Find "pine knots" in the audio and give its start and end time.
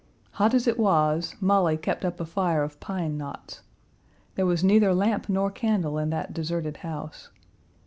2.79-3.61